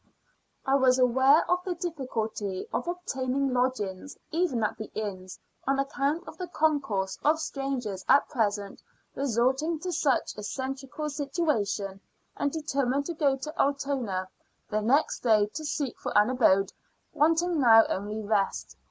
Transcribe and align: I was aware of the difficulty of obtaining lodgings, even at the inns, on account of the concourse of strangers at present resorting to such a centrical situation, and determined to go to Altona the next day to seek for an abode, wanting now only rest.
I 0.65 0.73
was 0.77 0.97
aware 0.97 1.45
of 1.47 1.59
the 1.63 1.75
difficulty 1.75 2.67
of 2.73 2.87
obtaining 2.87 3.53
lodgings, 3.53 4.17
even 4.31 4.63
at 4.63 4.75
the 4.79 4.89
inns, 4.95 5.37
on 5.67 5.77
account 5.77 6.27
of 6.27 6.39
the 6.39 6.47
concourse 6.47 7.19
of 7.23 7.39
strangers 7.39 8.03
at 8.09 8.27
present 8.27 8.81
resorting 9.13 9.77
to 9.81 9.91
such 9.93 10.35
a 10.39 10.41
centrical 10.41 11.07
situation, 11.11 12.01
and 12.35 12.51
determined 12.51 13.05
to 13.05 13.13
go 13.13 13.35
to 13.37 13.59
Altona 13.61 14.27
the 14.71 14.81
next 14.81 15.19
day 15.19 15.45
to 15.53 15.63
seek 15.63 15.99
for 15.99 16.17
an 16.17 16.31
abode, 16.31 16.73
wanting 17.13 17.59
now 17.59 17.85
only 17.85 18.23
rest. 18.23 18.75